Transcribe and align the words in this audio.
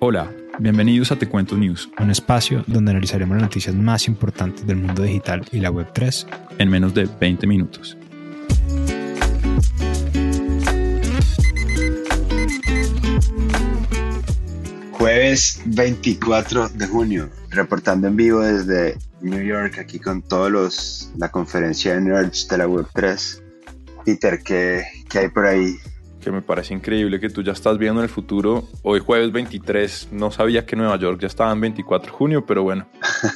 Hola, 0.00 0.32
bienvenidos 0.60 1.10
a 1.10 1.16
Te 1.18 1.28
Cuento 1.28 1.56
News, 1.56 1.90
un 1.98 2.12
espacio 2.12 2.62
donde 2.68 2.92
analizaremos 2.92 3.36
las 3.36 3.42
noticias 3.42 3.74
más 3.74 4.06
importantes 4.06 4.64
del 4.64 4.76
mundo 4.76 5.02
digital 5.02 5.44
y 5.50 5.58
la 5.58 5.72
Web3 5.72 6.24
en 6.58 6.70
menos 6.70 6.94
de 6.94 7.08
20 7.18 7.48
minutos. 7.48 7.98
Jueves 14.92 15.62
24 15.66 16.68
de 16.68 16.86
junio, 16.86 17.28
reportando 17.50 18.06
en 18.06 18.14
vivo 18.14 18.38
desde 18.38 18.96
New 19.20 19.42
York, 19.42 19.80
aquí 19.80 19.98
con 19.98 20.22
todos 20.22 20.48
los 20.48 21.12
la 21.16 21.32
conferencia 21.32 21.94
de 21.94 22.02
nerds 22.02 22.46
de 22.46 22.56
la 22.56 22.68
Web3. 22.68 23.42
Peter, 24.04 24.40
¿qué, 24.44 24.84
qué 25.08 25.18
hay 25.18 25.28
por 25.28 25.44
ahí? 25.44 25.74
Que 26.28 26.32
me 26.32 26.42
parece 26.42 26.74
increíble 26.74 27.20
que 27.20 27.30
tú 27.30 27.42
ya 27.42 27.52
estás 27.52 27.78
viendo 27.78 28.00
en 28.00 28.04
el 28.04 28.10
futuro. 28.10 28.68
Hoy 28.82 29.00
jueves 29.00 29.32
23, 29.32 30.08
no 30.12 30.30
sabía 30.30 30.66
que 30.66 30.76
Nueva 30.76 30.98
York 30.98 31.18
ya 31.22 31.26
estaba 31.26 31.50
en 31.52 31.60
24 31.62 32.12
de 32.12 32.18
junio, 32.18 32.44
pero 32.44 32.62
bueno, 32.62 32.86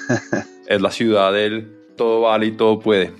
es 0.66 0.82
la 0.82 0.90
ciudad 0.90 1.32
del 1.32 1.74
todo 1.96 2.20
vale 2.20 2.44
y 2.44 2.52
todo 2.52 2.80
puede. 2.80 3.14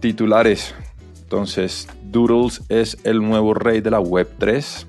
Titulares. 0.00 0.74
Entonces, 1.22 1.86
Doodles 2.02 2.62
es 2.68 2.98
el 3.04 3.20
nuevo 3.20 3.54
rey 3.54 3.80
de 3.80 3.92
la 3.92 4.00
Web 4.00 4.28
3 4.38 4.88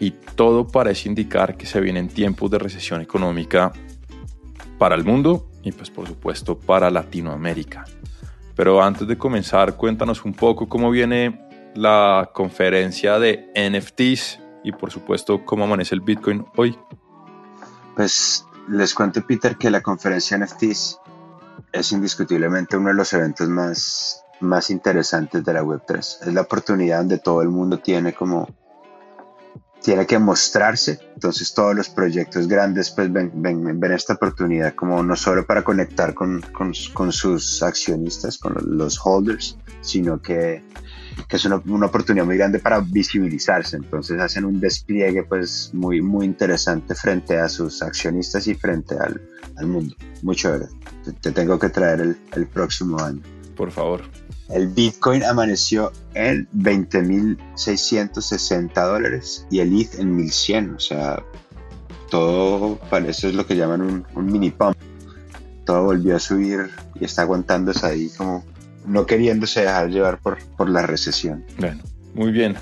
y 0.00 0.12
todo 0.34 0.66
parece 0.66 1.10
indicar 1.10 1.58
que 1.58 1.66
se 1.66 1.82
vienen 1.82 2.08
tiempos 2.08 2.50
de 2.50 2.58
recesión 2.58 3.02
económica 3.02 3.74
para 4.78 4.94
el 4.94 5.04
mundo 5.04 5.50
y 5.62 5.72
pues 5.72 5.90
por 5.90 6.08
supuesto 6.08 6.58
para 6.58 6.90
Latinoamérica. 6.90 7.84
Pero 8.56 8.82
antes 8.82 9.06
de 9.06 9.18
comenzar, 9.18 9.76
cuéntanos 9.76 10.24
un 10.24 10.32
poco 10.32 10.66
cómo 10.66 10.90
viene 10.90 11.44
la 11.74 12.30
conferencia 12.32 13.18
de 13.18 13.50
NFTs 13.54 14.40
y 14.62 14.72
por 14.72 14.90
supuesto 14.90 15.44
cómo 15.44 15.64
amanece 15.64 15.94
el 15.94 16.00
Bitcoin 16.00 16.46
hoy. 16.56 16.78
Pues 17.96 18.44
les 18.68 18.94
cuento 18.94 19.24
Peter 19.26 19.56
que 19.56 19.70
la 19.70 19.82
conferencia 19.82 20.38
NFTs 20.38 21.00
es 21.72 21.92
indiscutiblemente 21.92 22.76
uno 22.76 22.88
de 22.88 22.94
los 22.94 23.12
eventos 23.12 23.48
más, 23.48 24.24
más 24.40 24.70
interesantes 24.70 25.44
de 25.44 25.52
la 25.52 25.62
Web3. 25.62 25.98
Es 25.98 26.32
la 26.32 26.42
oportunidad 26.42 26.98
donde 26.98 27.18
todo 27.18 27.42
el 27.42 27.48
mundo 27.48 27.78
tiene 27.78 28.14
como 28.14 28.48
tiene 29.82 30.06
que 30.06 30.18
mostrarse. 30.18 30.98
Entonces 31.14 31.52
todos 31.52 31.74
los 31.74 31.90
proyectos 31.90 32.48
grandes 32.48 32.90
pues 32.90 33.12
ven, 33.12 33.30
ven, 33.34 33.78
ven 33.78 33.92
esta 33.92 34.14
oportunidad 34.14 34.74
como 34.74 35.02
no 35.02 35.14
solo 35.14 35.46
para 35.46 35.62
conectar 35.62 36.14
con, 36.14 36.40
con, 36.40 36.72
con 36.94 37.12
sus 37.12 37.62
accionistas, 37.62 38.38
con 38.38 38.56
los 38.78 38.98
holders, 39.04 39.58
sino 39.82 40.22
que 40.22 40.64
que 41.28 41.36
es 41.36 41.44
una, 41.44 41.62
una, 41.66 41.86
oportunidad 41.86 42.24
muy 42.24 42.36
grande 42.36 42.58
para 42.58 42.80
visibilizarse. 42.80 43.76
Entonces 43.76 44.20
hacen 44.20 44.44
un 44.44 44.60
despliegue 44.60 45.22
pues 45.24 45.70
muy, 45.72 46.00
muy 46.00 46.26
interesante 46.26 46.94
frente 46.94 47.38
a 47.38 47.48
sus 47.48 47.82
accionistas 47.82 48.46
y 48.46 48.54
frente 48.54 48.96
al, 48.98 49.20
al 49.56 49.66
mundo. 49.66 49.94
Chévere. 50.32 50.66
Te, 51.04 51.12
te, 51.12 51.32
tengo 51.32 51.58
que 51.58 51.68
traer 51.68 52.00
el, 52.00 52.16
el 52.34 52.46
próximo 52.46 52.98
año. 53.00 53.20
Por 53.56 53.70
favor. 53.70 54.02
El 54.48 54.68
Bitcoin 54.68 55.22
amaneció 55.24 55.92
en 56.14 56.48
20.660 56.50 58.72
dólares 58.74 59.46
y 59.50 59.60
el 59.60 59.80
ETH 59.80 59.98
en 59.98 60.18
1.100. 60.18 60.76
O 60.76 60.80
sea, 60.80 61.22
todo 62.10 62.78
parece 62.90 63.28
es 63.28 63.34
lo 63.34 63.46
que 63.46 63.56
llaman 63.56 63.80
un, 63.82 64.04
un 64.14 64.26
mini 64.26 64.50
pump. 64.50 64.76
Todo 65.64 65.84
volvió 65.84 66.16
a 66.16 66.18
subir 66.18 66.70
y 66.94 67.04
está 67.04 67.22
aguantándose 67.22 67.86
ahí 67.86 68.10
como 68.10 68.44
no 68.86 69.06
queriéndose 69.06 69.62
dejar 69.62 69.90
llevar 69.90 70.18
por, 70.20 70.38
por 70.56 70.68
la 70.68 70.86
recesión. 70.86 71.44
Bueno, 71.58 71.82
muy 72.14 72.32
bien. 72.32 72.56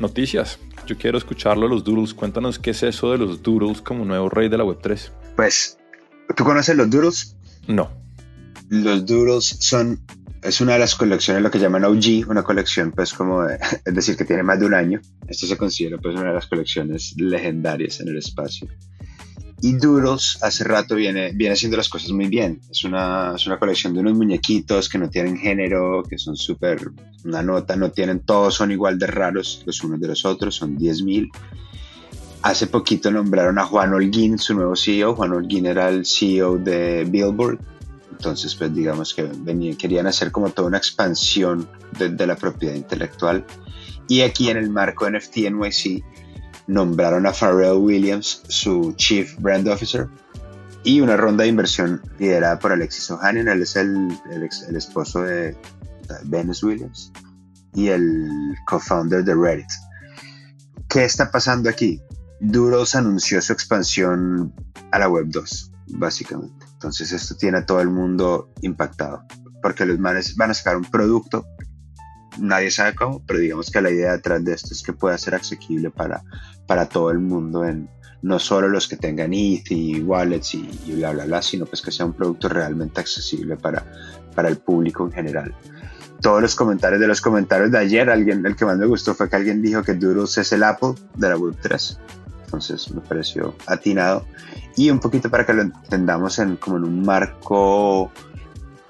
Noticias. 0.00 0.58
Yo 0.86 0.98
quiero 0.98 1.18
escucharlo 1.18 1.66
a 1.66 1.68
los 1.68 1.84
Doodles. 1.84 2.14
Cuéntanos 2.14 2.58
qué 2.58 2.70
es 2.70 2.82
eso 2.82 3.12
de 3.12 3.18
los 3.18 3.42
Doodles 3.42 3.80
como 3.80 4.04
nuevo 4.04 4.28
rey 4.28 4.48
de 4.48 4.58
la 4.58 4.64
Web3. 4.64 5.10
Pues, 5.36 5.78
¿tú 6.36 6.44
conoces 6.44 6.76
los 6.76 6.90
Doodles? 6.90 7.36
No. 7.68 7.90
Los 8.68 9.06
Doodles 9.06 9.58
son, 9.60 10.00
es 10.42 10.60
una 10.60 10.72
de 10.72 10.80
las 10.80 10.94
colecciones, 10.94 11.42
lo 11.42 11.50
que 11.50 11.58
llaman 11.58 11.84
OG, 11.84 12.28
una 12.28 12.42
colección 12.42 12.90
pues 12.90 13.12
como, 13.12 13.44
de, 13.44 13.58
es 13.84 13.94
decir, 13.94 14.16
que 14.16 14.24
tiene 14.24 14.42
más 14.42 14.58
de 14.58 14.66
un 14.66 14.74
año. 14.74 15.00
Esto 15.28 15.46
se 15.46 15.56
considera 15.56 15.98
pues 15.98 16.14
una 16.16 16.28
de 16.28 16.34
las 16.34 16.46
colecciones 16.46 17.14
legendarias 17.16 18.00
en 18.00 18.08
el 18.08 18.18
espacio. 18.18 18.68
Y 19.64 19.74
Doodles 19.74 20.38
hace 20.42 20.64
rato 20.64 20.96
viene, 20.96 21.30
viene 21.32 21.52
haciendo 21.52 21.76
las 21.76 21.88
cosas 21.88 22.10
muy 22.10 22.26
bien. 22.26 22.60
Es 22.68 22.82
una, 22.82 23.34
es 23.36 23.46
una 23.46 23.60
colección 23.60 23.94
de 23.94 24.00
unos 24.00 24.14
muñequitos 24.14 24.88
que 24.88 24.98
no 24.98 25.08
tienen 25.08 25.38
género, 25.38 26.02
que 26.02 26.18
son 26.18 26.36
súper, 26.36 26.90
una 27.24 27.44
nota, 27.44 27.76
no 27.76 27.92
tienen, 27.92 28.20
todos 28.26 28.56
son 28.56 28.72
igual 28.72 28.98
de 28.98 29.06
raros 29.06 29.62
los 29.64 29.84
unos 29.84 30.00
de 30.00 30.08
los 30.08 30.24
otros, 30.24 30.56
son 30.56 30.76
10.000. 30.76 31.30
Hace 32.42 32.66
poquito 32.66 33.12
nombraron 33.12 33.56
a 33.60 33.64
Juan 33.64 33.94
Holguín, 33.94 34.36
su 34.36 34.52
nuevo 34.54 34.74
CEO. 34.74 35.14
Juan 35.14 35.32
Holguín 35.32 35.66
era 35.66 35.90
el 35.90 36.04
CEO 36.06 36.58
de 36.58 37.04
Billboard. 37.08 37.60
Entonces, 38.10 38.56
pues 38.56 38.74
digamos 38.74 39.14
que 39.14 39.22
venían, 39.22 39.76
querían 39.76 40.08
hacer 40.08 40.32
como 40.32 40.50
toda 40.50 40.66
una 40.66 40.78
expansión 40.78 41.68
de, 42.00 42.08
de 42.08 42.26
la 42.26 42.34
propiedad 42.34 42.74
intelectual. 42.74 43.44
Y 44.08 44.22
aquí 44.22 44.50
en 44.50 44.56
el 44.56 44.70
marco 44.70 45.08
NFT 45.08 45.36
NYC 45.52 46.02
nombraron 46.66 47.26
a 47.26 47.32
Pharrell 47.32 47.78
Williams 47.78 48.42
su 48.48 48.94
Chief 48.96 49.34
Brand 49.38 49.68
Officer 49.68 50.08
y 50.84 51.00
una 51.00 51.16
ronda 51.16 51.44
de 51.44 51.50
inversión 51.50 52.02
liderada 52.18 52.58
por 52.58 52.72
Alexis 52.72 53.10
Ohanian, 53.10 53.48
él 53.48 53.62
es 53.62 53.76
el, 53.76 54.08
el, 54.30 54.48
el 54.68 54.76
esposo 54.76 55.22
de 55.22 55.56
Venus 56.24 56.62
Williams 56.62 57.12
y 57.74 57.88
el 57.88 58.28
co-founder 58.66 59.24
de 59.24 59.34
Reddit. 59.34 59.70
¿Qué 60.88 61.04
está 61.04 61.30
pasando 61.30 61.70
aquí? 61.70 62.02
Duros 62.40 62.94
anunció 62.94 63.40
su 63.40 63.52
expansión 63.52 64.52
a 64.90 64.98
la 64.98 65.08
Web 65.08 65.26
2, 65.28 65.72
básicamente. 65.88 66.66
Entonces 66.72 67.12
esto 67.12 67.36
tiene 67.36 67.58
a 67.58 67.66
todo 67.66 67.80
el 67.80 67.88
mundo 67.88 68.50
impactado, 68.60 69.24
porque 69.62 69.86
los 69.86 69.98
manes 69.98 70.36
van 70.36 70.50
a 70.50 70.54
sacar 70.54 70.76
un 70.76 70.84
producto 70.84 71.46
nadie 72.38 72.70
sabe 72.70 72.94
cómo, 72.94 73.22
pero 73.26 73.38
digamos 73.38 73.70
que 73.70 73.80
la 73.80 73.90
idea 73.90 74.12
detrás 74.12 74.44
de 74.44 74.54
esto 74.54 74.68
es 74.72 74.82
que 74.82 74.92
pueda 74.92 75.16
ser 75.18 75.34
asequible 75.34 75.90
para, 75.90 76.22
para 76.66 76.88
todo 76.88 77.10
el 77.10 77.18
mundo, 77.18 77.64
en, 77.64 77.88
no 78.22 78.38
solo 78.38 78.68
los 78.68 78.88
que 78.88 78.96
tengan 78.96 79.32
ETH 79.32 79.70
y 79.70 80.00
wallets 80.00 80.54
y, 80.54 80.68
y, 80.86 80.92
bla, 80.92 81.12
bla, 81.12 81.24
bla, 81.24 81.42
sino 81.42 81.66
pues 81.66 81.82
que 81.82 81.90
sea 81.90 82.06
un 82.06 82.12
producto 82.12 82.48
realmente 82.48 83.00
accesible 83.00 83.56
para, 83.56 83.84
para 84.34 84.48
el 84.48 84.58
público 84.58 85.04
en 85.04 85.12
general. 85.12 85.54
Todos 86.20 86.40
los 86.40 86.54
comentarios 86.54 87.00
de 87.00 87.08
los 87.08 87.20
comentarios 87.20 87.72
de 87.72 87.78
ayer, 87.78 88.08
alguien, 88.08 88.46
el 88.46 88.54
que 88.54 88.64
más 88.64 88.78
me 88.78 88.86
gustó 88.86 89.14
fue 89.14 89.28
que 89.28 89.36
alguien 89.36 89.60
dijo 89.60 89.82
que 89.82 89.94
Doodles 89.94 90.38
es 90.38 90.52
el 90.52 90.62
Apple 90.62 90.94
de 91.16 91.28
la 91.28 91.36
Web3. 91.36 91.98
Entonces 92.44 92.92
me 92.92 93.00
pareció 93.00 93.56
atinado. 93.66 94.24
Y 94.76 94.88
un 94.90 95.00
poquito 95.00 95.30
para 95.30 95.44
que 95.44 95.52
lo 95.52 95.62
entendamos 95.62 96.38
en, 96.38 96.56
como 96.56 96.76
en 96.76 96.84
un 96.84 97.02
marco, 97.02 98.12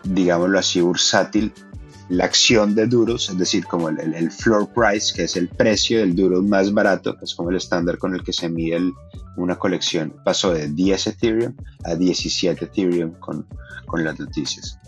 digámoslo 0.04 0.58
así, 0.58 0.82
bursátil, 0.82 1.54
la 2.08 2.24
acción 2.24 2.74
de 2.74 2.86
duros, 2.86 3.30
es 3.30 3.38
decir, 3.38 3.64
como 3.66 3.88
el, 3.88 4.30
floor 4.30 4.68
price, 4.72 5.14
que 5.14 5.24
es 5.24 5.36
el 5.36 5.48
precio 5.48 6.00
del 6.00 6.14
duro 6.14 6.42
más 6.42 6.72
barato, 6.72 7.16
que 7.16 7.24
es 7.24 7.34
como 7.34 7.50
el 7.50 7.56
estándar 7.56 7.98
con 7.98 8.14
el 8.14 8.22
que 8.22 8.32
se 8.32 8.48
mide 8.48 8.92
una 9.36 9.56
colección, 9.56 10.14
pasó 10.24 10.52
de 10.52 10.68
10 10.68 11.06
Ethereum 11.06 11.54
a 11.84 11.94
17 11.94 12.64
Ethereum 12.64 13.12
con, 13.20 13.46
con 13.86 14.04
las 14.04 14.18
noticias. 14.18 14.78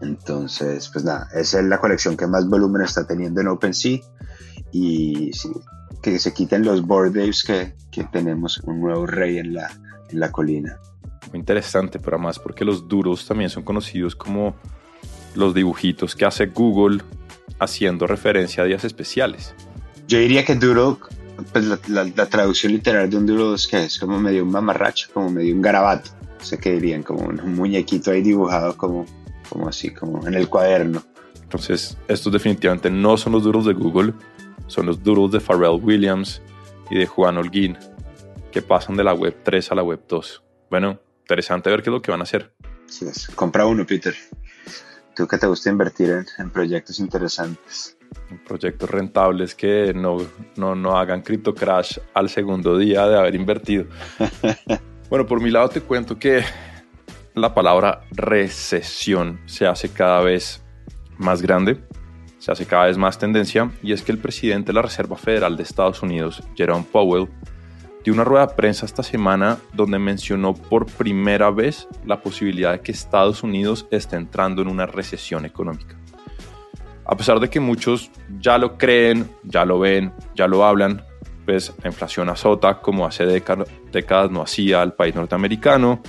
Entonces, 0.00 0.90
pues 0.92 1.04
nada, 1.04 1.28
es 1.34 1.54
la 1.54 1.78
colección 1.78 2.16
que 2.16 2.26
más 2.26 2.48
volumen 2.48 2.82
está 2.82 3.06
teniendo 3.06 3.40
en 3.40 3.48
OpenSea 3.48 4.00
y 4.72 5.30
que 6.02 6.18
se 6.18 6.34
quiten 6.34 6.64
los 6.64 6.82
board 6.82 7.12
days 7.14 7.42
que, 7.42 7.74
que 7.90 8.04
tenemos 8.04 8.58
un 8.64 8.80
nuevo 8.80 9.06
rey 9.06 9.38
en 9.38 9.54
la, 9.54 9.70
en 10.10 10.20
la 10.20 10.30
colina. 10.30 10.78
Muy 11.30 11.38
interesante, 11.38 11.98
pero 11.98 12.16
además 12.16 12.38
porque 12.38 12.64
los 12.64 12.86
duros 12.88 13.26
también 13.26 13.48
son 13.48 13.62
conocidos 13.62 14.14
como 14.14 14.56
los 15.34 15.54
dibujitos 15.54 16.14
que 16.14 16.24
hace 16.24 16.46
Google 16.46 17.02
haciendo 17.58 18.06
referencia 18.06 18.62
a 18.62 18.66
días 18.66 18.84
especiales. 18.84 19.54
Yo 20.06 20.18
diría 20.18 20.44
que 20.44 20.54
Doodle, 20.54 20.96
pues 21.52 21.64
la, 21.64 21.78
la, 21.88 22.04
la 22.04 22.26
traducción 22.26 22.72
literal 22.72 23.08
de 23.08 23.16
un 23.16 23.26
Doodle 23.26 23.54
es 23.54 23.66
que 23.66 23.84
es 23.84 23.98
como 23.98 24.18
medio 24.20 24.44
un 24.44 24.50
mamarracho, 24.50 25.08
como 25.12 25.30
medio 25.30 25.54
un 25.54 25.62
garabato. 25.62 26.10
O 26.40 26.44
sea, 26.44 26.58
que 26.58 26.72
dirían 26.72 27.02
como 27.02 27.26
un, 27.26 27.54
muñequito 27.54 28.10
ahí 28.10 28.20
dibujado 28.20 28.76
como, 28.76 29.06
como 29.48 29.68
así, 29.68 29.90
como 29.90 30.26
en 30.26 30.34
el 30.34 30.48
cuaderno. 30.48 31.02
Entonces, 31.42 31.96
estos 32.08 32.32
definitivamente 32.32 32.90
no 32.90 33.16
son 33.16 33.32
los 33.32 33.44
Doodles 33.44 33.64
de 33.64 33.72
Google, 33.72 34.12
son 34.66 34.86
los 34.86 35.02
Doodles 35.02 35.32
de 35.32 35.40
Pharrell 35.40 35.80
Williams 35.82 36.42
y 36.90 36.98
de 36.98 37.06
Juan 37.06 37.38
Holguín, 37.38 37.78
que 38.52 38.60
pasan 38.60 38.96
de 38.96 39.04
la 39.04 39.14
web 39.14 39.34
3 39.42 39.72
a 39.72 39.74
la 39.74 39.82
web 39.82 40.00
2. 40.06 40.42
Bueno, 40.68 41.00
interesante 41.20 41.70
ver 41.70 41.82
qué 41.82 41.88
es 41.88 41.94
lo 41.94 42.02
que 42.02 42.10
van 42.10 42.20
a 42.20 42.24
hacer. 42.24 42.52
Sí, 42.86 43.06
es. 43.06 43.28
Compra 43.28 43.64
uno, 43.64 43.86
Peter 43.86 44.14
tú 45.14 45.26
que 45.26 45.38
te 45.38 45.46
gusta 45.46 45.70
invertir 45.70 46.10
en, 46.10 46.26
en 46.38 46.50
proyectos 46.50 46.98
interesantes. 46.98 47.96
Proyectos 48.46 48.90
rentables 48.90 49.54
que 49.54 49.92
no, 49.94 50.18
no, 50.56 50.74
no 50.74 50.96
hagan 50.96 51.22
cripto 51.22 51.54
crash 51.54 51.98
al 52.12 52.28
segundo 52.28 52.78
día 52.78 53.06
de 53.06 53.18
haber 53.18 53.34
invertido. 53.34 53.86
bueno, 55.10 55.26
por 55.26 55.40
mi 55.40 55.50
lado 55.50 55.68
te 55.68 55.80
cuento 55.80 56.18
que 56.18 56.44
la 57.34 57.52
palabra 57.52 58.02
recesión 58.12 59.40
se 59.46 59.66
hace 59.66 59.88
cada 59.88 60.20
vez 60.20 60.62
más 61.18 61.42
grande, 61.42 61.80
se 62.38 62.52
hace 62.52 62.66
cada 62.66 62.86
vez 62.86 62.96
más 62.96 63.18
tendencia, 63.18 63.70
y 63.82 63.92
es 63.92 64.02
que 64.02 64.12
el 64.12 64.18
presidente 64.18 64.68
de 64.68 64.74
la 64.74 64.82
Reserva 64.82 65.16
Federal 65.16 65.56
de 65.56 65.62
Estados 65.64 66.02
Unidos, 66.02 66.42
Jerome 66.54 66.86
Powell, 66.90 67.28
dio 68.04 68.12
una 68.12 68.22
rueda 68.22 68.46
de 68.46 68.54
prensa 68.54 68.84
esta 68.84 69.02
semana 69.02 69.58
donde 69.72 69.98
mencionó 69.98 70.52
por 70.54 70.86
primera 70.86 71.50
vez 71.50 71.88
la 72.04 72.20
posibilidad 72.20 72.72
de 72.72 72.80
que 72.80 72.92
Estados 72.92 73.42
Unidos 73.42 73.86
esté 73.90 74.16
entrando 74.16 74.60
en 74.60 74.68
una 74.68 74.84
recesión 74.84 75.46
económica. 75.46 75.96
A 77.06 77.16
pesar 77.16 77.40
de 77.40 77.48
que 77.48 77.60
muchos 77.60 78.10
ya 78.38 78.58
lo 78.58 78.76
creen, 78.76 79.30
ya 79.42 79.64
lo 79.64 79.78
ven, 79.78 80.12
ya 80.34 80.46
lo 80.46 80.64
hablan, 80.64 81.02
pues 81.46 81.72
la 81.82 81.88
inflación 81.88 82.28
azota 82.28 82.80
como 82.80 83.06
hace 83.06 83.24
décadas 83.24 84.30
no 84.30 84.42
hacía 84.42 84.82
al 84.82 84.94
país 84.94 85.14
norteamericano. 85.14 86.02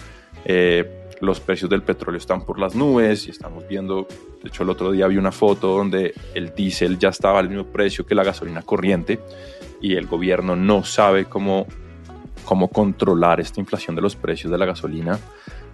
Eh, 0.43 1.03
los 1.21 1.39
precios 1.39 1.69
del 1.69 1.81
petróleo 1.81 2.17
están 2.17 2.45
por 2.45 2.59
las 2.59 2.75
nubes 2.75 3.27
y 3.27 3.31
estamos 3.31 3.67
viendo, 3.67 4.05
de 4.43 4.49
hecho 4.49 4.63
el 4.63 4.69
otro 4.69 4.91
día 4.91 5.07
vi 5.07 5.17
una 5.17 5.31
foto 5.31 5.69
donde 5.69 6.13
el 6.33 6.53
diésel 6.53 6.99
ya 6.99 7.09
estaba 7.09 7.39
al 7.39 7.49
mismo 7.49 7.65
precio 7.65 8.05
que 8.05 8.15
la 8.15 8.23
gasolina 8.23 8.61
corriente 8.61 9.19
y 9.81 9.95
el 9.95 10.07
gobierno 10.07 10.55
no 10.55 10.83
sabe 10.83 11.25
cómo, 11.25 11.67
cómo 12.45 12.69
controlar 12.69 13.39
esta 13.39 13.59
inflación 13.59 13.95
de 13.95 14.01
los 14.01 14.15
precios 14.15 14.51
de 14.51 14.57
la 14.57 14.65
gasolina, 14.65 15.19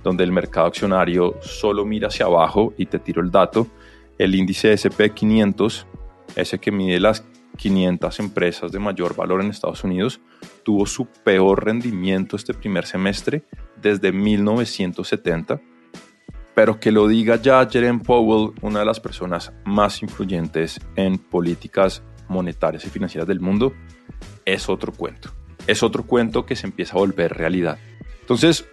donde 0.03 0.23
el 0.23 0.31
mercado 0.31 0.67
accionario 0.67 1.35
solo 1.41 1.85
mira 1.85 2.07
hacia 2.07 2.25
abajo 2.25 2.73
y 2.77 2.87
te 2.87 2.99
tiro 2.99 3.21
el 3.21 3.29
dato, 3.29 3.67
el 4.17 4.33
índice 4.35 4.73
SP500, 4.73 5.85
ese 6.35 6.59
que 6.59 6.71
mide 6.71 6.99
las 6.99 7.23
500 7.57 8.19
empresas 8.19 8.71
de 8.71 8.79
mayor 8.79 9.15
valor 9.15 9.41
en 9.41 9.49
Estados 9.49 9.83
Unidos, 9.83 10.19
tuvo 10.63 10.85
su 10.85 11.05
peor 11.05 11.65
rendimiento 11.65 12.35
este 12.35 12.53
primer 12.53 12.85
semestre 12.85 13.43
desde 13.81 14.11
1970. 14.11 15.61
Pero 16.55 16.79
que 16.79 16.91
lo 16.91 17.07
diga 17.07 17.37
ya 17.37 17.67
Jerome 17.69 18.03
Powell, 18.03 18.53
una 18.61 18.79
de 18.79 18.85
las 18.85 18.99
personas 18.99 19.53
más 19.65 20.01
influyentes 20.01 20.79
en 20.95 21.17
políticas 21.17 22.03
monetarias 22.27 22.85
y 22.85 22.89
financieras 22.89 23.27
del 23.27 23.39
mundo, 23.39 23.73
es 24.45 24.67
otro 24.69 24.91
cuento. 24.91 25.40
Es 25.67 25.83
otro 25.83 26.03
cuento 26.03 26.45
que 26.45 26.55
se 26.55 26.67
empieza 26.67 26.95
a 26.95 26.99
volver 26.99 27.33
realidad. 27.33 27.77
Entonces, 28.21 28.65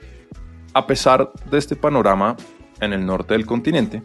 a 0.75 0.87
pesar 0.87 1.33
de 1.51 1.59
este 1.59 1.77
panorama 1.77 2.37
en 2.81 2.93
el 2.93 3.05
norte 3.05 3.35
del 3.35 3.47
continente, 3.47 4.03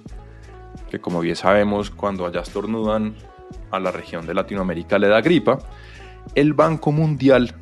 que 0.89 1.00
como 1.00 1.21
bien 1.21 1.35
sabemos, 1.35 1.89
cuando 1.89 2.25
allá 2.25 2.41
estornudan 2.41 3.15
a 3.71 3.80
la 3.80 3.91
región 3.91 4.25
de 4.25 4.33
Latinoamérica 4.33 5.00
le 5.00 5.07
da 5.07 5.21
gripa, 5.21 5.59
el 6.35 6.53
Banco 6.53 6.91
Mundial 6.91 7.56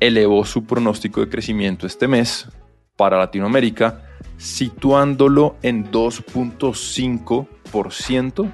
elevó 0.00 0.44
su 0.44 0.64
pronóstico 0.64 1.20
de 1.20 1.28
crecimiento 1.28 1.86
este 1.86 2.08
mes 2.08 2.48
para 2.96 3.18
Latinoamérica, 3.18 4.02
situándolo 4.36 5.56
en 5.62 5.90
2.5%, 5.90 8.50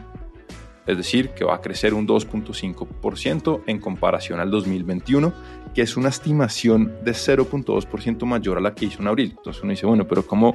es 0.89 0.97
decir, 0.97 1.31
que 1.31 1.45
va 1.45 1.57
a 1.57 1.61
crecer 1.61 1.93
un 1.93 2.09
2.5% 2.09 3.63
en 3.67 3.79
comparación 3.79 4.41
al 4.41 4.51
2021, 4.51 5.35
que 5.75 5.83
es 5.83 5.99
una 5.99 6.09
estimación 6.09 6.95
de 7.05 7.13
0.2% 7.13 8.25
mayor 8.25 8.57
a 8.57 8.61
la 8.63 8.75
que 8.75 8.87
hizo 8.87 9.03
en 9.03 9.09
abril. 9.09 9.35
Entonces 9.37 9.63
uno 9.63 9.71
dice, 9.71 9.85
bueno, 9.85 10.09
pero 10.09 10.27
¿cómo 10.27 10.55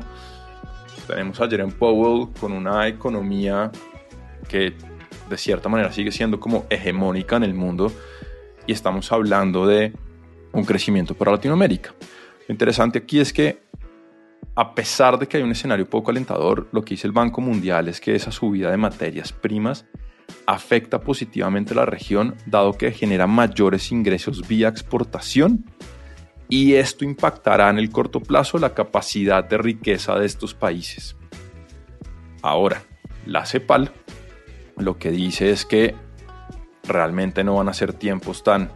tenemos 1.07 1.39
ayer 1.39 1.61
en 1.61 1.71
Powell 1.71 2.29
con 2.39 2.51
una 2.51 2.87
economía 2.87 3.71
que 4.47 4.73
de 5.29 5.37
cierta 5.37 5.69
manera 5.69 5.91
sigue 5.91 6.11
siendo 6.11 6.39
como 6.39 6.65
hegemónica 6.67 7.35
en 7.35 7.43
el 7.43 7.53
mundo 7.53 7.91
y 8.65 8.71
estamos 8.71 9.11
hablando 9.11 9.67
de 9.67 9.93
un 10.51 10.65
crecimiento 10.65 11.13
para 11.13 11.31
Latinoamérica. 11.31 11.93
Lo 12.47 12.53
interesante 12.53 12.97
aquí 12.97 13.19
es 13.19 13.31
que 13.31 13.61
a 14.55 14.73
pesar 14.73 15.19
de 15.19 15.27
que 15.27 15.37
hay 15.37 15.43
un 15.43 15.51
escenario 15.51 15.87
poco 15.87 16.09
alentador, 16.09 16.67
lo 16.71 16.83
que 16.83 16.95
dice 16.95 17.05
el 17.05 17.13
Banco 17.13 17.39
Mundial 17.39 17.87
es 17.87 18.01
que 18.01 18.15
esa 18.15 18.31
subida 18.31 18.71
de 18.71 18.77
materias 18.77 19.31
primas 19.31 19.85
afecta 20.45 20.99
positivamente 20.99 21.73
a 21.73 21.77
la 21.77 21.85
región, 21.85 22.35
dado 22.45 22.73
que 22.73 22.91
genera 22.91 23.27
mayores 23.27 23.91
ingresos 23.91 24.47
vía 24.47 24.67
exportación 24.67 25.65
y 26.49 26.73
esto 26.75 27.05
impactará 27.05 27.69
en 27.69 27.79
el 27.79 27.89
corto 27.89 28.19
plazo 28.19 28.57
la 28.57 28.73
capacidad 28.73 29.43
de 29.43 29.57
riqueza 29.57 30.15
de 30.15 30.25
estos 30.25 30.53
países. 30.53 31.15
Ahora, 32.41 32.83
la 33.25 33.45
CEPAL 33.45 33.91
lo 34.77 34.97
que 34.97 35.11
dice 35.11 35.51
es 35.51 35.65
que 35.65 35.95
realmente 36.83 37.43
no 37.43 37.55
van 37.55 37.69
a 37.69 37.73
ser 37.73 37.93
tiempos 37.93 38.43
tan, 38.43 38.71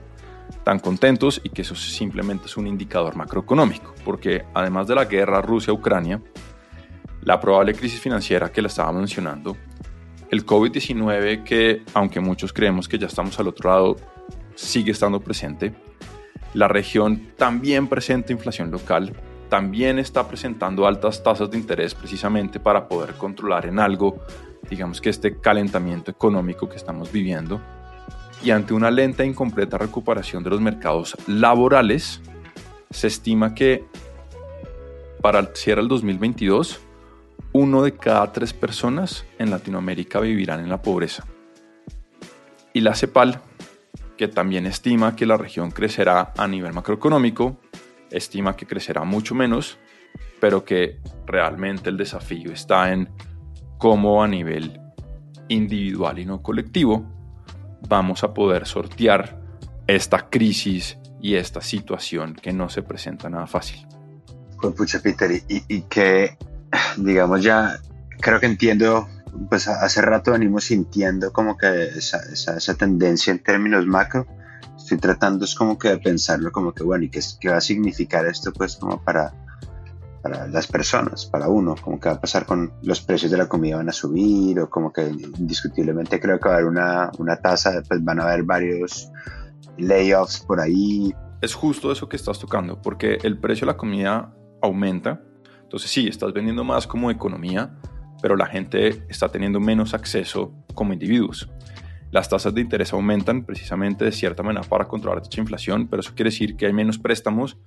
tan 0.64 0.80
contentos 0.80 1.42
y 1.44 1.50
que 1.50 1.64
eso 1.64 1.76
simplemente 1.76 2.46
es 2.46 2.58
un 2.58 2.68
indicador 2.68 3.16
macroeconómico, 3.16 3.94
porque 4.06 4.46
además 4.54 4.88
de 4.88 4.96
la 4.96 5.06
guerra 5.06 5.42
Rusia-Ucrania, 5.42 6.22
la 7.22 7.40
probable 7.40 7.74
crisis 7.74 8.00
financiera 8.00 8.52
que 8.52 8.62
la 8.62 8.70
estaba 8.70 8.92
mencionando, 8.94 9.58
el 10.32 10.46
COVID-19 10.46 11.44
que, 11.44 11.84
aunque 11.94 12.20
muchos 12.20 12.54
creemos 12.54 12.88
que 12.88 12.98
ya 12.98 13.08
estamos 13.08 13.40
al 13.40 13.48
otro 13.48 13.70
lado, 13.70 13.96
sigue 14.56 14.92
estando 14.92 15.20
presente, 15.20 15.74
la 16.54 16.68
región 16.68 17.30
también 17.38 17.88
presenta 17.88 18.34
inflación 18.34 18.72
local, 18.72 19.14
también 19.50 20.00
está 20.00 20.28
presentando 20.28 20.86
altas 20.86 21.24
tasas 21.24 21.50
de 21.50 21.58
interés 21.58 21.96
precisamente 21.96 22.60
para 22.60 22.88
poder 22.88 23.14
controlar 23.14 23.66
en 23.66 23.80
algo 23.80 24.20
digamos 24.70 25.02
que 25.02 25.10
este 25.10 25.38
calentamiento 25.40 26.12
económico 26.12 26.70
que 26.70 26.76
estamos 26.76 27.12
viviendo. 27.12 27.62
Y 28.44 28.52
ante 28.52 28.74
una 28.74 28.92
lenta 28.92 29.24
e 29.24 29.28
incompleta 29.28 29.78
recuperación 29.78 30.44
de 30.44 30.52
los 30.52 30.62
mercados 30.62 31.16
laborales, 31.28 32.22
se 32.90 33.08
estima 33.08 33.56
que 33.56 33.86
para 35.22 35.40
el 35.40 35.48
cierre 35.56 35.82
del 35.82 35.90
2022, 35.90 36.80
uno 37.58 37.82
de 37.82 37.94
cada 37.94 38.32
tres 38.32 38.54
personas 38.54 39.26
en 39.40 39.50
Latinoamérica 39.50 40.20
vivirán 40.20 40.60
en 40.60 40.70
la 40.70 40.82
pobreza. 40.82 41.26
Y 42.72 42.82
la 42.82 42.94
CEPAL, 42.94 43.42
que 44.16 44.28
también 44.28 44.68
estima 44.68 45.16
que 45.16 45.26
la 45.26 45.38
región 45.38 45.72
crecerá 45.72 46.34
a 46.38 46.48
nivel 46.48 46.74
macroeconómico, 46.74 47.58
estima 48.12 48.56
que 48.56 48.68
crecerá 48.68 49.04
mucho 49.06 49.34
menos, 49.34 49.80
pero 50.40 50.64
que 50.64 51.00
realmente 51.26 51.90
el 51.90 51.98
desafío 51.98 52.52
está 52.52 52.94
en 52.94 53.10
cómo 53.80 54.24
a 54.24 54.28
nivel 54.28 54.80
individual 55.48 56.20
y 56.20 56.26
no 56.26 56.44
colectivo 56.44 57.06
vamos 57.88 58.24
a 58.24 58.36
poder 58.36 58.68
sortear 58.68 59.42
esta 59.88 60.30
crisis 60.30 61.00
y 61.20 61.36
esta 61.36 61.62
situación 61.62 62.36
que 62.36 62.54
no 62.54 62.70
se 62.70 62.84
presenta 62.84 63.30
nada 63.32 63.48
fácil. 63.48 63.88
Pues 64.62 64.76
pucha, 64.76 65.00
Peter, 65.02 65.32
y, 65.48 65.82
que, 65.84 66.38
digamos, 66.98 67.44
ya 67.44 67.80
creo 68.20 68.40
que 68.40 68.46
entiendo, 68.46 69.08
pues 69.50 69.68
hace 69.68 70.02
rato 70.02 70.32
venimos 70.32 70.66
sintiendo 70.66 71.32
como 71.32 71.58
que 71.58 71.86
esa, 71.86 72.20
esa, 72.32 72.76
tendencia 72.76 73.32
en 73.32 73.40
términos 73.40 73.86
macro. 73.86 74.26
Estoy 74.78 74.98
tratando 74.98 75.46
es 75.46 75.56
como 75.56 75.78
que 75.78 75.90
de 75.90 75.98
pensarlo 75.98 76.52
como 76.52 76.74
que, 76.74 76.84
bueno, 76.84 77.06
¿y 77.06 77.10
qué, 77.10 77.20
qué 77.40 77.50
va 77.50 77.58
a 77.58 77.62
significar 77.62 78.26
esto 78.26 78.54
pues 78.54 78.78
como 78.78 79.04
para, 79.04 79.34
para 80.22 80.48
las 80.48 80.68
personas, 80.68 81.26
para 81.26 81.50
uno, 81.50 81.76
como 81.82 82.00
que 82.00 82.10
va 82.10 82.16
a 82.16 82.22
pasar 82.22 82.46
con 82.46 82.74
los 82.84 83.02
precios 83.02 83.32
de 83.32 83.38
la 83.38 83.48
comida 83.48 83.78
van 83.78 83.90
a 83.90 83.94
subir 83.94 84.60
o 84.60 84.70
como 84.70 84.94
que 84.94 85.08
indiscutiblemente 85.08 86.20
creo 86.20 86.40
que 86.40 86.48
va 86.48 86.56
a 86.56 86.58
haber 86.58 86.70
una, 86.70 87.12
una 87.18 87.38
tasa, 87.38 87.82
pues 87.88 88.04
van 88.04 88.20
a 88.20 88.24
haber 88.24 88.44
varios 88.44 89.12
layoffs 89.78 90.40
por 90.40 90.60
ahí. 90.60 91.14
Es 91.42 91.54
justo 91.54 91.92
eso 91.92 92.10
que 92.10 92.16
estás 92.16 92.40
tocando, 92.40 92.82
porque 92.82 93.18
el 93.24 93.40
precio 93.40 93.66
de 93.66 93.74
la 93.74 93.78
comida 93.78 94.34
aumenta, 94.62 95.22
entonces 95.68 95.92
sí, 95.92 96.08
estás 96.08 96.32
vendiendo 96.32 96.64
más 96.64 96.88
como 96.88 97.12
economía, 97.12 97.76
pero 98.22 98.38
la 98.38 98.46
gente 98.46 99.04
está 99.10 99.28
teniendo 99.30 99.60
menos 99.60 99.94
acceso 99.94 100.54
como 100.74 100.94
individuos. 100.94 101.50
Las 102.12 102.30
tasas 102.30 102.54
de 102.54 102.62
interés 102.62 102.94
aumentan 102.94 103.44
precisamente 103.44 104.06
de 104.06 104.14
cierta 104.14 104.44
manera 104.44 104.66
para 104.68 104.88
controlar 104.88 105.22
dicha 105.22 105.42
inflación, 105.42 105.88
pero 105.88 106.00
eso 106.00 106.14
quiere 106.16 106.30
decir 106.32 106.56
que 106.56 106.66
hay 106.66 106.74
menos 106.74 106.98
préstamos 106.98 107.58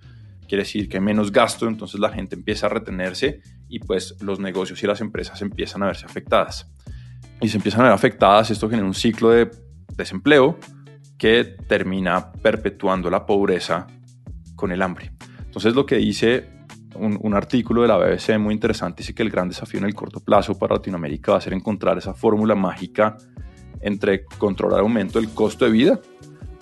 quiere 0.51 0.65
decir 0.65 0.89
que 0.89 0.97
hay 0.97 1.03
menos 1.05 1.31
gasto, 1.31 1.69
entonces 1.69 2.01
la 2.01 2.11
gente 2.11 2.35
empieza 2.35 2.67
a 2.67 2.71
retenerse 2.71 3.41
y 3.69 3.79
pues 3.79 4.17
los 4.21 4.41
negocios 4.41 4.83
y 4.83 4.87
las 4.89 5.01
empresas 5.01 5.41
empiezan 5.43 5.85
a 5.85 5.87
verse 5.87 6.07
afectadas. 6.07 6.69
Y 7.41 7.49
se 7.49 7.59
empiezan 7.59 7.83
a 7.83 7.85
ver 7.85 7.93
afectadas, 7.93 8.51
esto 8.51 8.69
genera 8.69 8.85
un 8.85 8.95
ciclo 8.95 9.31
de 9.31 9.49
desempleo 9.97 10.59
que 11.17 11.45
termina 11.45 12.33
perpetuando 12.33 13.11
la 13.11 13.27
pobreza 13.27 13.87
con 14.57 14.73
el 14.73 14.83
hambre. 14.83 15.13
Entonces 15.39 15.77
lo 15.77 15.87
que 15.87 15.99
dice 15.99 16.49
un, 17.01 17.35
artículo 17.35 17.83
de 17.83 17.89
la 17.89 17.97
BBC 17.97 18.39
muy 18.39 18.55
interesante 18.55 19.03
dice 19.03 19.15
que 19.15 19.23
el 19.23 19.31
gran 19.31 19.49
desafío 19.49 19.79
en 19.79 19.87
el 19.87 19.95
corto 19.95 20.21
plazo 20.21 20.59
para 20.59 20.77
Latinoamérica 20.77 21.33
va 21.33 21.39
a 21.39 21.41
ser 21.41 21.53
encontrar 21.53 21.99
esa 21.99 22.15
fórmula 22.15 22.55
mágica 22.55 23.17
entre 23.81 24.25
controlar 24.25 24.81
el 24.81 24.85
aumento 24.85 25.19
del 25.19 25.31
costo 25.31 25.65
de 25.65 25.71
vida 25.71 26.01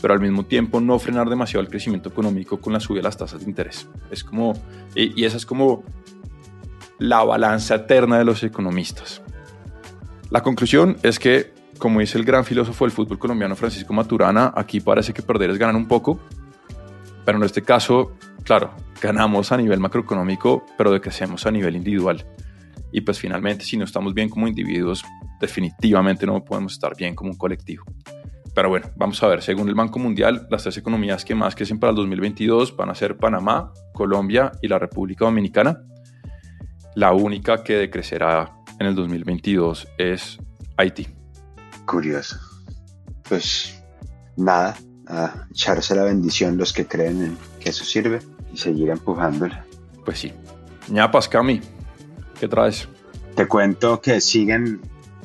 pero 0.00 0.14
al 0.14 0.21
mismo 0.21 0.45
tiempo 0.45 0.80
no 0.80 0.99
frenar 0.99 1.28
demasiado 1.28 1.62
el 1.62 1.68
crecimiento 1.68 2.09
económico 2.09 2.61
con 2.61 2.73
la 2.73 2.80
subida 2.80 3.00
de 3.00 3.04
las 3.04 3.16
tasas 3.16 3.40
de 3.40 3.47
interés. 3.47 3.88
Es 4.11 4.23
como, 4.23 4.54
y, 4.95 5.25
esa 5.25 5.37
es 5.37 5.47
como 5.47 5.83
la 6.99 7.25
balanza 7.25 7.76
eterna 7.76 8.18
de 8.18 8.25
los 8.25 8.42
economistas. 8.42 9.23
La 10.30 10.42
conclusión 10.42 10.97
es 11.02 11.18
que, 11.18 11.52
como 11.78 12.00
dice 12.00 12.18
el 12.18 12.25
gran 12.25 12.45
filósofo 12.45 12.85
del 12.85 12.92
fútbol 12.92 13.18
colombiano 13.18 13.57
Francisco 13.57 13.92
Maturana, 13.92 14.52
aquí 14.54 14.80
parece 14.80 15.12
que 15.12 15.23
perder 15.23 15.50
es 15.50 15.59
ganar 15.59 15.76
un 15.76 15.88
poco, 15.88 16.21
pero 17.28 17.37
en 17.37 17.44
este 17.44 17.61
caso, 17.61 18.16
claro, 18.42 18.70
ganamos 19.02 19.52
a 19.52 19.58
nivel 19.58 19.80
macroeconómico, 19.80 20.64
pero 20.78 20.90
decrecemos 20.90 21.44
a 21.44 21.50
nivel 21.50 21.76
individual. 21.76 22.25
Y 22.90 23.02
pues 23.02 23.18
finalmente, 23.18 23.66
si 23.66 23.76
no 23.76 23.85
estamos 23.85 24.14
bien 24.14 24.30
como 24.30 24.49
individuos, 24.49 25.04
definitivamente 25.38 26.25
no 26.25 26.42
podemos 26.42 26.73
estar 26.73 26.97
bien 26.97 27.14
como 27.14 27.32
un 27.32 27.37
colectivo. 27.37 27.85
pero 28.54 28.70
bueno, 28.70 28.88
vamos 28.97 29.23
a 29.23 29.26
ver, 29.26 29.42
según 29.42 29.68
el 29.68 29.75
Banco 29.75 29.99
Mundial, 29.99 30.47
las 30.50 30.62
tres 30.62 30.78
economías 30.78 31.23
que 31.23 31.35
más 31.35 31.54
crecen 31.54 31.78
para 31.78 31.90
el 31.90 31.97
2022 31.97 32.75
van 32.75 32.88
a 32.88 32.94
ser 32.94 33.18
Panamá, 33.18 33.75
Colombia 33.92 34.50
y 34.62 34.68
la 34.68 34.78
República 34.78 35.26
Dominicana. 35.26 35.82
La 36.94 37.12
única 37.12 37.62
que 37.62 37.75
decrecerá 37.75 38.54
en 38.80 38.87
el 38.87 38.94
2022 38.94 39.87
es 39.99 40.38
Haití. 40.78 41.08
Curioso. 41.85 42.38
Pues 43.28 43.85
nada, 44.35 44.78
a 45.08 45.46
echarse 45.50 45.94
la 45.94 46.04
bendición 46.04 46.56
los 46.56 46.72
que 46.72 46.86
creen 46.86 47.24
en 47.24 47.38
que 47.60 47.70
eso 47.70 47.84
sirve 47.84 48.20
y 48.52 48.58
seguir 48.58 48.90
empujándole. 48.90 49.58
Pues 50.04 50.20
sí. 50.20 50.32
ñapas, 50.88 51.28
Cami, 51.28 51.60
¿qué 52.38 52.48
traes? 52.48 52.88
Te 53.34 53.46
cuento 53.46 54.00
que 54.00 54.20
siguen 54.20 54.80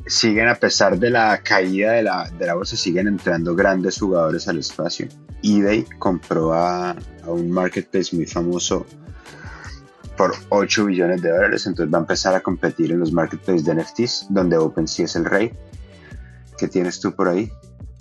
siguen 0.06 0.50
a 0.50 0.56
pesar 0.56 0.98
de 1.00 1.10
la 1.10 1.42
caída 1.42 1.94
de 1.94 2.04
la, 2.04 2.30
de 2.30 2.46
la 2.46 2.56
bolsa, 2.56 2.76
siguen 2.76 3.08
entrando 3.08 3.56
grandes 3.56 4.00
jugadores 4.00 4.48
al 4.48 4.60
espacio. 4.60 5.08
eBay 5.42 5.86
compró 6.00 6.54
a, 6.54 6.92
a, 6.92 7.30
un 7.30 7.52
marketplace 7.52 8.16
muy 8.16 8.26
famoso 8.26 8.86
por 10.18 10.34
8 10.50 10.86
billones 10.86 11.22
de 11.22 11.30
dólares, 11.30 11.66
entonces 11.66 11.94
va 11.94 12.00
a 12.00 12.02
empezar 12.02 12.36
a 12.36 12.42
competir 12.42 12.92
en 12.92 13.00
los 13.00 13.12
marketplaces 13.12 13.66
de 13.66 13.76
NFTs, 13.76 14.28
donde 14.30 14.58
OpenSea 14.58 15.06
es 15.06 15.16
el 15.16 15.26
rey. 15.26 15.52
¿Qué 16.58 16.68
tienes 16.68 17.00
tú 17.00 17.16
por 17.16 17.30
ahí? 17.30 17.52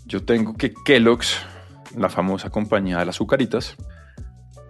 Yo 0.04 0.22
tengo 0.24 0.54
que 0.54 0.74
Kellogg's, 0.84 1.38
la 1.96 2.08
famosa 2.08 2.50
compañía 2.50 2.98
de 2.98 3.06
las 3.06 3.16
azucaritas, 3.16 3.76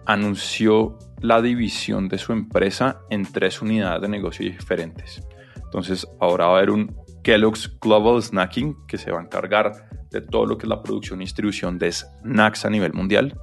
anunció 0.05 0.97
la 1.21 1.41
división 1.41 2.09
de 2.09 2.17
su 2.17 2.33
empresa 2.33 2.99
en 3.09 3.23
tres 3.23 3.61
unidades 3.61 4.01
de 4.01 4.09
negocio 4.09 4.45
diferentes. 4.45 5.23
Entonces 5.55 6.05
ahora 6.19 6.47
va 6.47 6.55
a 6.55 6.57
haber 6.57 6.69
un 6.69 6.95
Kellogg's 7.23 7.79
Global 7.79 8.21
Snacking, 8.21 8.85
que 8.87 8.97
se 8.97 9.11
va 9.11 9.19
a 9.19 9.23
encargar 9.23 9.87
de 10.11 10.21
todo 10.21 10.45
lo 10.45 10.57
que 10.57 10.65
es 10.65 10.69
la 10.69 10.83
producción 10.83 11.21
y 11.21 11.25
distribución 11.25 11.79
de 11.79 11.91
snacks 11.91 12.65
a 12.65 12.69
nivel 12.69 12.93
mundial. 12.93 13.37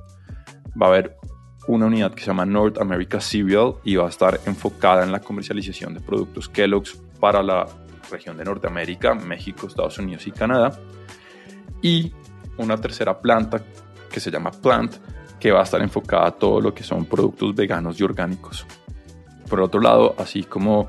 Va 0.80 0.86
a 0.86 0.90
haber 0.90 1.16
una 1.66 1.86
unidad 1.86 2.12
que 2.12 2.20
se 2.20 2.26
llama 2.26 2.46
North 2.46 2.78
America 2.78 3.20
Cereal 3.20 3.74
y 3.84 3.96
va 3.96 4.06
a 4.06 4.10
estar 4.10 4.40
enfocada 4.46 5.02
en 5.02 5.12
la 5.12 5.20
comercialización 5.20 5.94
de 5.94 6.00
productos 6.00 6.48
Kellogg's 6.48 7.00
para 7.18 7.42
la 7.42 7.66
región 8.10 8.36
de 8.36 8.44
Norteamérica, 8.44 9.14
México, 9.14 9.66
Estados 9.66 9.98
Unidos 9.98 10.26
y 10.26 10.30
Canadá. 10.32 10.78
Y 11.82 12.12
una 12.60 12.76
tercera 12.76 13.18
planta 13.20 13.62
que 14.10 14.20
se 14.20 14.30
llama 14.30 14.50
Plant, 14.50 14.96
que 15.38 15.50
va 15.50 15.60
a 15.60 15.64
estar 15.64 15.80
enfocada 15.80 16.26
a 16.26 16.30
todo 16.32 16.60
lo 16.60 16.74
que 16.74 16.82
son 16.82 17.06
productos 17.06 17.54
veganos 17.54 17.98
y 18.00 18.04
orgánicos. 18.04 18.66
Por 19.48 19.60
otro 19.60 19.80
lado, 19.80 20.14
así 20.18 20.44
como 20.44 20.88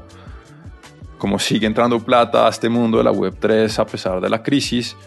como 1.21 1.37
sigue 1.37 1.67
entrando 1.67 1.99
plata 1.99 2.47
a 2.47 2.49
este 2.49 2.67
mundo 2.67 2.97
de 2.97 3.03
la 3.03 3.11
Web3 3.11 3.77
a 3.77 3.85
pesar 3.85 4.19
de 4.19 4.27
la 4.27 4.41
crisis, 4.41 4.97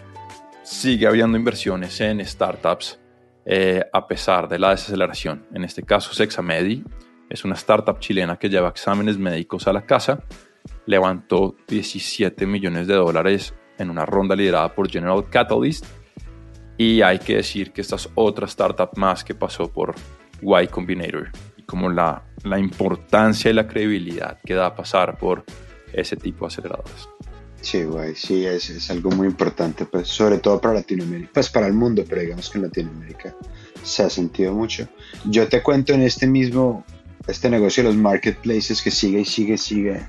sigue 0.63 1.09
habiendo 1.09 1.37
inversiones 1.37 2.01
en 2.01 2.25
startups 2.25 3.01
eh, 3.45 3.83
a 3.93 4.07
pesar 4.07 4.49
de 4.49 4.61
la 4.61 4.71
desaceleración. 4.71 5.45
En 5.53 5.65
este 5.65 5.83
caso, 5.83 6.15
Sexamedi 6.15 6.85
es 7.29 7.45
una 7.45 7.57
startup 7.57 7.99
chilena 7.99 8.37
que 8.37 8.49
lleva 8.49 8.69
exámenes 8.69 9.19
médicos 9.19 9.67
a 9.67 9.73
la 9.73 9.85
casa, 9.85 10.23
levantó 10.87 11.57
17 11.67 12.47
millones 12.47 12.87
de 12.87 12.95
dólares 12.95 13.53
en 13.77 13.91
una 13.91 14.07
ronda 14.07 14.37
liderada 14.37 14.73
por 14.73 14.89
General 14.89 15.29
Catalyst 15.29 15.85
y 16.77 17.03
hay 17.03 17.19
que 17.19 17.37
decir 17.37 17.73
que 17.73 17.81
esta 17.81 17.97
es 17.97 18.09
otra 18.15 18.47
startup 18.47 18.91
más 18.97 19.25
que 19.25 19.35
pasó 19.35 19.71
por 19.71 19.95
Y 20.43 20.67
Combinator 20.69 21.31
y 21.57 21.63
como 21.63 21.89
la, 21.89 22.23
la 22.43 22.59
importancia 22.59 23.51
y 23.51 23.55
la 23.55 23.67
credibilidad 23.67 24.39
que 24.45 24.55
da 24.55 24.75
pasar 24.75 25.19
por 25.19 25.45
ese 25.93 26.17
tipo 26.17 26.45
de 26.45 26.49
aceleradores. 26.49 27.09
Sí, 27.61 27.83
guay, 27.85 28.15
sí, 28.15 28.45
es, 28.45 28.69
es, 28.69 28.91
algo 28.91 29.11
muy 29.11 29.27
importante, 29.27 29.87
pues, 29.87 30.09
sobre 30.09 30.37
todo 30.37 30.61
para 30.61 30.75
Latinoamérica, 30.75 31.31
pues 31.33 31.49
para 31.49 31.67
el 31.67 31.73
mundo, 31.73 32.05
pero 32.07 32.21
digamos 32.21 32.51
que 32.51 32.59
en 32.59 32.65
Latinoamérica 32.65 33.35
se 33.83 34.03
ha 34.03 34.11
sentido 34.11 34.53
mucho. 34.53 34.87
Yo 35.25 35.49
te 35.49 35.63
cuento 35.63 35.95
en 35.95 36.03
este 36.03 36.27
mismo, 36.27 36.85
este 37.27 37.49
negocio 37.49 37.83
de 37.83 37.89
los 37.89 37.97
marketplaces 37.97 38.83
que 38.83 38.91
sigue 38.91 39.21
y 39.21 39.25
sigue, 39.25 39.57
sigue 39.57 40.03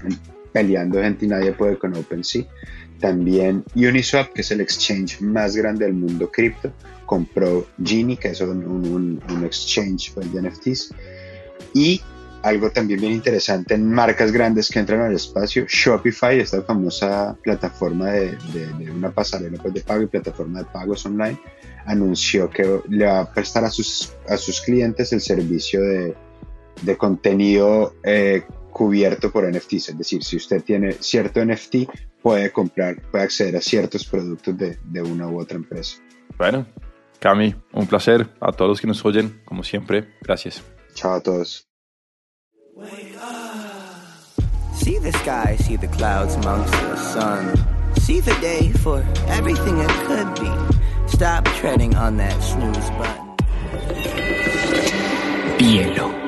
peleando 0.52 1.02
gente 1.02 1.26
y 1.26 1.30
nadie 1.30 1.54
puede 1.54 1.78
con 1.78 1.96
OpenSea. 1.96 2.44
También 3.00 3.64
Uniswap, 3.76 4.34
que 4.34 4.42
es 4.42 4.52
el 4.52 4.62
exchange 4.62 5.22
más 5.22 5.56
grande 5.56 5.86
del 5.86 5.94
mundo 5.94 6.32
cripto, 6.32 6.72
compró 7.06 7.68
Genie, 7.84 8.18
que 8.18 8.30
es 8.30 8.42
un, 8.42 8.66
un, 8.66 9.46
exchange 9.46 10.14
pues, 10.14 10.32
de 10.34 10.42
NFTs. 10.42 10.94
Y 11.74 12.02
algo 12.42 12.70
también 12.70 13.00
bien 13.00 13.14
interesante 13.14 13.74
en 13.74 13.92
marcas 13.92 14.32
grandes 14.32 14.70
que 14.70 14.80
entran 14.80 15.02
al 15.02 15.16
espacio. 15.16 15.66
Shopify, 15.68 16.40
esta 16.40 16.62
famosa 16.62 17.36
plataforma 17.42 18.12
de, 18.12 18.38
de, 18.54 18.92
una 18.92 19.12
pasarela 19.12 19.58
pues, 19.62 19.74
de 19.74 19.82
pago 19.82 20.04
y 20.04 20.08
plataforma 20.08 20.60
de 20.60 20.66
pagos 20.66 21.06
online, 21.06 21.40
anunció 21.86 22.50
que 22.50 22.82
le 22.88 23.06
va 23.06 23.22
a 23.22 23.34
prestar 23.34 23.66
a 23.66 23.72
sus, 23.72 24.14
a 24.30 24.38
sus 24.38 24.62
clientes 24.62 25.12
el 25.12 25.22
servicio 25.22 25.82
de, 25.82 26.16
de 26.82 26.98
contenido 26.98 27.96
eh, 28.04 28.44
cubierto 28.72 29.32
por 29.32 29.50
NFTs. 29.50 29.90
Es 29.90 29.98
decir, 29.98 30.24
si 30.24 30.38
usted 30.38 30.64
tiene 30.64 30.94
cierto 31.00 31.44
NFT, 31.44 31.76
puede 32.26 32.52
comprar, 32.52 33.00
puede 33.12 33.24
acceder 33.24 33.56
a 33.56 33.62
ciertos 33.62 34.04
productos 34.04 34.58
de, 34.58 34.80
de 34.84 35.02
una 35.04 35.28
u 35.28 35.40
otra 35.40 35.58
empresa. 35.58 36.02
Bueno, 36.40 36.66
Cami, 37.20 37.54
un 37.72 37.86
placer. 37.86 38.28
A 38.42 38.52
todos 38.52 38.70
los 38.70 38.82
que 38.82 38.88
nos 38.88 39.06
oyen, 39.06 39.44
como 39.46 39.64
siempre, 39.64 40.08
gracias. 40.22 40.64
Chao 40.96 41.14
a 41.14 41.22
todos. 41.22 41.68
Wake 42.74 43.16
up. 43.18 44.44
See 44.74 44.98
the 44.98 45.12
sky, 45.12 45.56
see 45.64 45.78
the 45.78 45.88
clouds 45.88 46.34
amongst 46.38 46.72
the 46.74 46.98
sun. 46.98 47.54
See 48.02 48.22
the 48.22 48.34
day 48.42 48.72
for 48.82 49.04
everything 49.28 49.78
it 49.78 49.92
could 50.08 50.34
be. 50.40 50.50
Stop 51.08 51.46
treading 51.60 51.96
on 51.96 52.18
that 52.18 52.42
snooze 52.42 52.90
button. 52.98 53.36
Bielo. 55.60 56.25